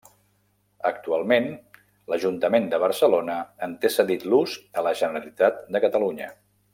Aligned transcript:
Actualment 0.89 1.45
l'Ajuntament 2.13 2.65
de 2.73 2.79
Barcelona 2.85 3.35
en 3.67 3.79
té 3.85 3.95
cedit 3.99 4.29
l'ús 4.31 4.57
a 4.83 4.89
la 4.89 4.95
Generalitat 5.03 5.65
de 5.77 5.83
Catalunya. 5.89 6.33